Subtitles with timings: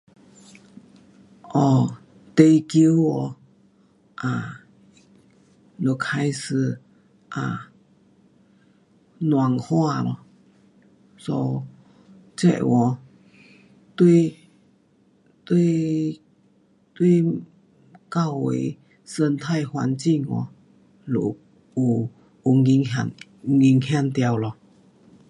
[1.53, 1.83] um
[2.35, 2.39] 地
[2.71, 2.75] 球
[3.09, 3.35] 喔
[4.27, 4.45] um
[5.83, 6.81] 若开始
[7.35, 7.59] um
[9.29, 10.25] 暖化
[11.19, 11.37] ，so
[12.35, 12.97] 热 um
[13.95, 14.35] 对，
[15.45, 16.19] 对，
[16.95, 17.21] 对
[18.09, 20.49] 靠围生态环境咯，
[21.05, 22.57] 有
[23.43, 24.57] 影响到咯。